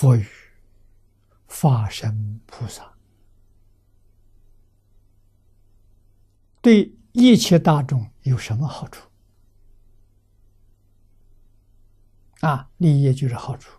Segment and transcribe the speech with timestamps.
[0.00, 0.24] 佛语
[1.48, 2.96] 法身菩萨
[6.62, 9.10] 对一切大众有什么好处？
[12.42, 13.76] 啊，利益就是好处。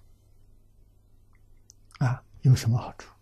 [1.99, 3.13] 啊，有什么好处？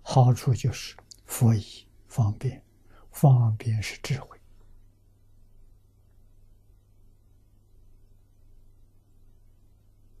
[0.00, 0.96] 好处就是
[1.26, 2.64] 佛以方便，
[3.10, 4.40] 方便是智慧。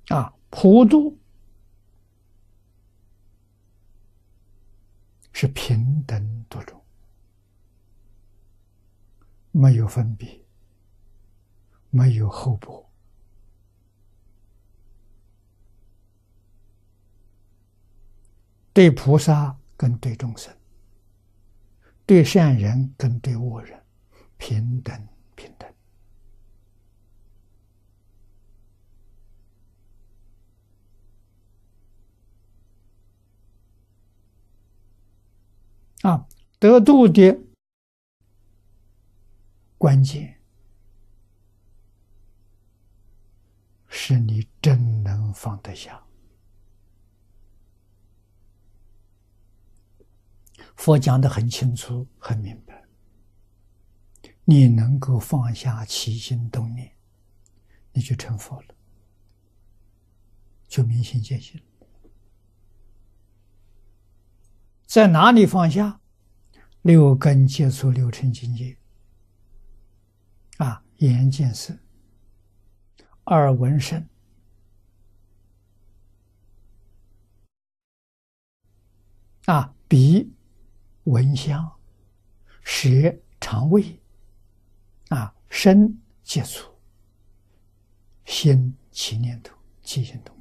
[0.08, 1.18] 啊，普度
[5.42, 6.80] 是平等多种，
[9.50, 10.40] 没有分别，
[11.90, 12.88] 没有厚薄。
[18.72, 20.56] 对菩萨跟对众生，
[22.06, 23.82] 对善人跟对恶人，
[24.38, 25.08] 平等。
[36.02, 37.38] 啊，得度的
[39.78, 40.40] 关键
[43.88, 46.04] 是你真能放得下。
[50.74, 52.84] 佛讲的很清楚、很明白，
[54.44, 56.96] 你能够放下起心动念，
[57.92, 58.74] 你就成佛了，
[60.66, 61.62] 就明心见性。
[64.92, 66.02] 在哪里放下？
[66.82, 68.76] 六根接触六尘境界，
[70.58, 71.74] 啊，眼见色，
[73.24, 74.06] 耳闻声，
[79.46, 80.30] 啊，鼻。
[81.04, 81.72] 闻香，
[82.62, 82.88] 舌
[83.40, 83.98] 尝味，
[85.08, 86.70] 啊，身接触，
[88.26, 90.36] 心起念头，起心动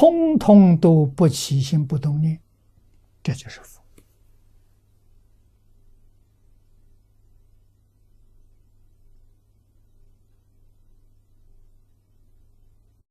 [0.00, 2.40] 通通都不起心不动念，
[3.22, 3.84] 这就是佛。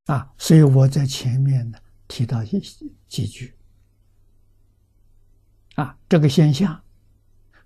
[0.06, 2.60] 啊，所以我在前面呢提到一
[3.08, 3.56] 几句。
[5.76, 6.84] 啊，这个现象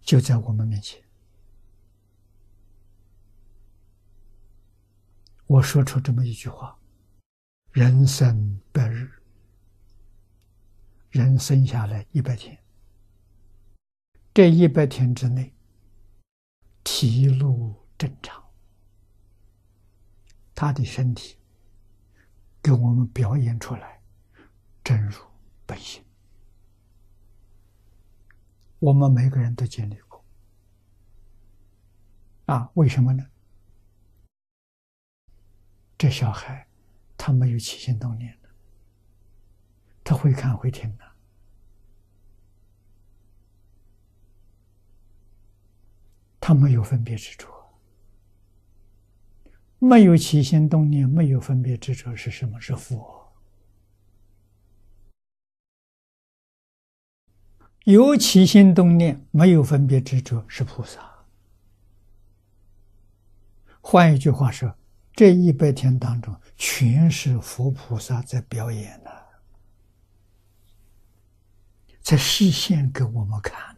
[0.02, 1.02] 就在我们面前。
[5.48, 6.78] 我说出这么一句话：
[7.74, 9.12] 人生百日，
[11.10, 12.56] 人生下来一百天，
[14.32, 15.52] 这一百天之内，
[16.84, 18.48] 体路正常，
[20.54, 21.36] 他的身体
[22.62, 24.00] 给我们表演出来，
[24.84, 25.20] 真如
[25.66, 26.06] 本性。
[28.78, 30.24] 我们每个人都经历过，
[32.46, 33.26] 啊，为什么呢？
[35.98, 36.68] 这小孩
[37.26, 38.50] 他没有起心动念的，
[40.04, 41.06] 他会看会听的，
[46.42, 47.48] 他没有分别执着，
[49.80, 52.60] 没有起心动念，没有分别执着是什么？
[52.60, 53.34] 是佛。
[57.86, 61.24] 有起心动念，没有分别执着，是菩萨。
[63.80, 64.76] 换一句话说，
[65.14, 69.12] 这一百天当中，全是佛菩萨在表演呢，
[72.02, 73.74] 在示现给我们看。